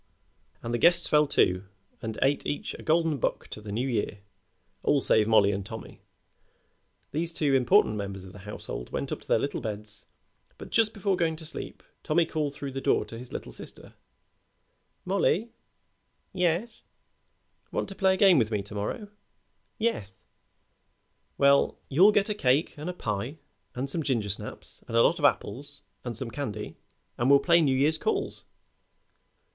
[0.63, 1.65] And the guests fell to
[2.01, 4.21] and ate each a golden buck to the New Year
[4.81, 6.01] all save Mollie and Tommy.
[7.11, 10.07] These two important members of the household went up to their little beds,
[10.57, 13.93] but just before going to sleep Tommy called through the door to his little sister:
[15.05, 15.51] "Mollie!"
[16.33, 16.81] "Yeth!"
[17.71, 19.07] "Want to play a game with me to morrow?"
[19.77, 20.09] "Yeth!"
[21.37, 23.37] "Well, you get a cake and a pie
[23.75, 26.75] and some gingersnaps and a lot of apples and some candy
[27.19, 28.45] and we'll play New Year's calls."